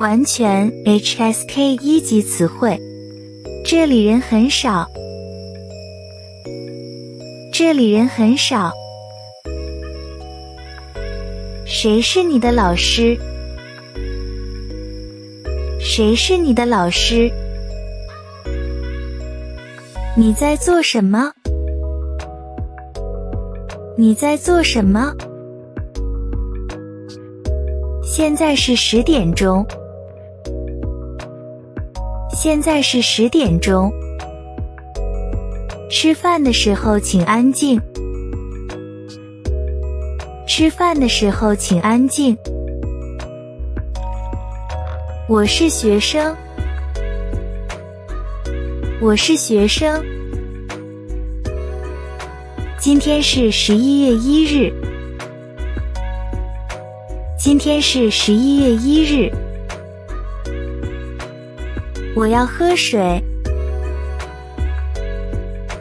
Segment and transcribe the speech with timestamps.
[0.00, 2.78] 完全 HSK 一级词汇。
[3.64, 4.88] 这里人很少。
[7.52, 8.72] 这里人很少。
[11.64, 13.16] 谁是你的老师？
[15.80, 17.30] 谁是你的老师？
[20.16, 21.32] 你在做什么？
[23.96, 25.14] 你在做什么？
[28.02, 29.64] 现在是十点钟。
[32.44, 33.90] 现在是十点钟。
[35.90, 37.80] 吃饭的时候请安静。
[40.46, 42.36] 吃饭的时候请安静。
[45.26, 46.36] 我是学生。
[49.00, 50.04] 我是学生。
[52.76, 54.70] 今天是十一月一日。
[57.38, 59.43] 今天是十一月一日。
[62.16, 63.20] 我要喝水。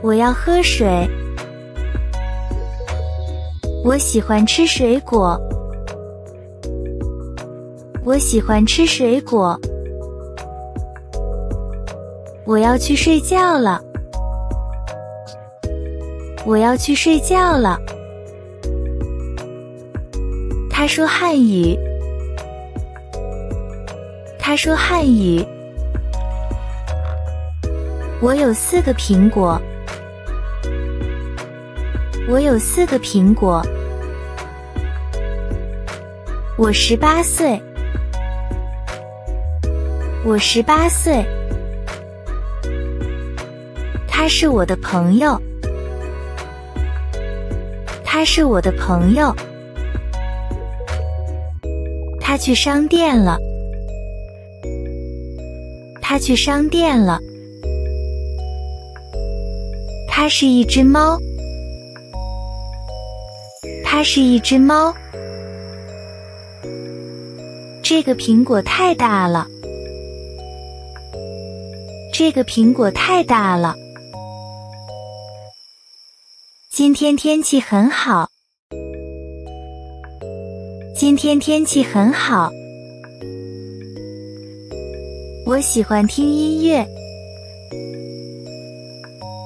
[0.00, 1.06] 我要喝水。
[3.84, 5.38] 我喜欢吃水果。
[8.02, 9.60] 我喜欢吃水果。
[12.46, 13.78] 我要去睡觉了。
[16.46, 17.78] 我要去睡觉了。
[20.70, 21.78] 他说汉语。
[24.38, 25.44] 他说汉语。
[28.22, 29.60] 我有四个苹果。
[32.28, 33.60] 我有四个苹果。
[36.56, 37.60] 我十八岁。
[40.24, 41.26] 我十八岁。
[44.06, 45.36] 他是我的朋友。
[48.04, 49.34] 他是我的朋友。
[52.20, 53.36] 他去商店了。
[56.00, 57.18] 他去商店了。
[60.14, 61.18] 它是一只猫。
[63.82, 64.94] 它是一只猫。
[67.82, 69.48] 这个苹果太大了。
[72.12, 73.74] 这个苹果太大了。
[76.70, 78.28] 今天天气很好。
[80.94, 82.50] 今天天气很好。
[85.46, 87.01] 我喜欢听音乐。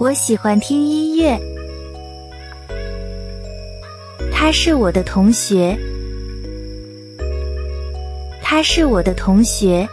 [0.00, 1.38] 我喜欢听音乐。
[4.32, 5.78] 他是我的同学。
[8.42, 9.86] 他是我的同学。